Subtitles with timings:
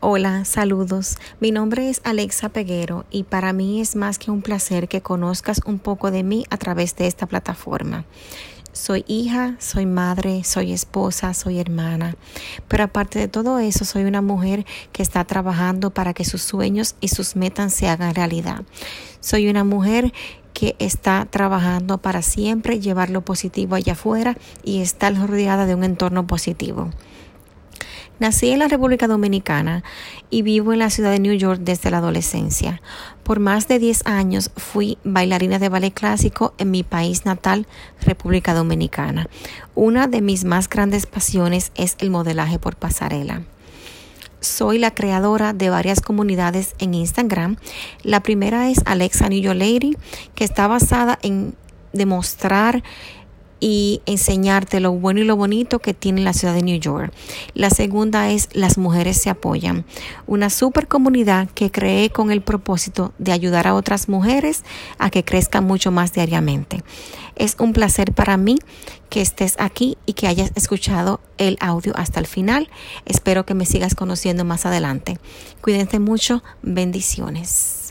[0.00, 1.16] Hola, saludos.
[1.40, 5.62] Mi nombre es Alexa Peguero y para mí es más que un placer que conozcas
[5.64, 8.04] un poco de mí a través de esta plataforma.
[8.72, 12.14] Soy hija, soy madre, soy esposa, soy hermana,
[12.68, 16.94] pero aparte de todo eso soy una mujer que está trabajando para que sus sueños
[17.00, 18.64] y sus metas se hagan realidad.
[19.20, 20.12] Soy una mujer
[20.52, 25.84] que está trabajando para siempre llevar lo positivo allá afuera y estar rodeada de un
[25.84, 26.90] entorno positivo.
[28.18, 29.84] Nací en la República Dominicana
[30.30, 32.80] y vivo en la ciudad de New York desde la adolescencia.
[33.22, 37.66] Por más de 10 años fui bailarina de ballet clásico en mi país natal,
[38.00, 39.28] República Dominicana.
[39.74, 43.42] Una de mis más grandes pasiones es el modelaje por pasarela.
[44.40, 47.56] Soy la creadora de varias comunidades en Instagram.
[48.02, 49.96] La primera es Alexa New York Lady,
[50.34, 51.54] que está basada en
[51.92, 52.82] demostrar
[53.66, 57.12] y enseñarte lo bueno y lo bonito que tiene la ciudad de New York.
[57.52, 59.84] La segunda es Las mujeres se apoyan,
[60.28, 64.62] una super comunidad que creé con el propósito de ayudar a otras mujeres
[64.98, 66.84] a que crezcan mucho más diariamente.
[67.34, 68.60] Es un placer para mí
[69.10, 72.70] que estés aquí y que hayas escuchado el audio hasta el final.
[73.04, 75.18] Espero que me sigas conociendo más adelante.
[75.60, 76.44] Cuídense mucho.
[76.62, 77.85] Bendiciones.